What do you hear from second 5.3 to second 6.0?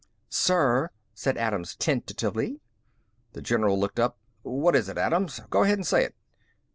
Go ahead and